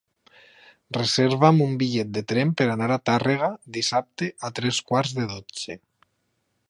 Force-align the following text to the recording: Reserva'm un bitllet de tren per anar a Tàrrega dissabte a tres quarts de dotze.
Reserva'm 0.95 1.59
un 1.65 1.75
bitllet 1.83 2.09
de 2.15 2.23
tren 2.33 2.53
per 2.61 2.67
anar 2.77 2.87
a 2.95 2.99
Tàrrega 3.11 3.51
dissabte 3.77 4.31
a 4.51 4.55
tres 4.61 4.81
quarts 4.91 5.15
de 5.21 5.29
dotze. 5.35 5.79